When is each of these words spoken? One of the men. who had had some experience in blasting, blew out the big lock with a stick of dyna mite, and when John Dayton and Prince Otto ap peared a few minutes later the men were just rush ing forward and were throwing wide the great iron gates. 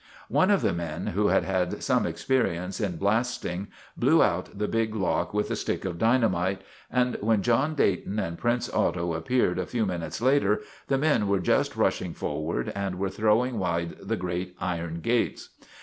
One 0.29 0.49
of 0.49 0.61
the 0.63 0.73
men. 0.73 1.05
who 1.05 1.27
had 1.27 1.43
had 1.43 1.83
some 1.83 2.07
experience 2.07 2.81
in 2.81 2.97
blasting, 2.97 3.67
blew 3.95 4.23
out 4.23 4.57
the 4.57 4.67
big 4.67 4.95
lock 4.95 5.31
with 5.31 5.51
a 5.51 5.55
stick 5.55 5.85
of 5.85 5.99
dyna 5.99 6.27
mite, 6.27 6.63
and 6.89 7.17
when 7.21 7.43
John 7.43 7.75
Dayton 7.75 8.17
and 8.17 8.35
Prince 8.35 8.67
Otto 8.73 9.15
ap 9.15 9.25
peared 9.25 9.59
a 9.59 9.67
few 9.67 9.85
minutes 9.85 10.19
later 10.19 10.61
the 10.87 10.97
men 10.97 11.27
were 11.27 11.39
just 11.39 11.75
rush 11.75 12.01
ing 12.01 12.15
forward 12.15 12.73
and 12.75 12.97
were 12.97 13.11
throwing 13.11 13.59
wide 13.59 13.95
the 14.01 14.17
great 14.17 14.55
iron 14.59 15.01
gates. 15.01 15.49